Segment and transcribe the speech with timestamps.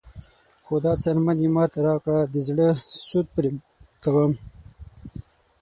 [0.65, 2.67] خو دا څرمن یې ماته راکړه د زړه
[3.05, 3.49] سود پرې
[4.03, 4.31] کوم.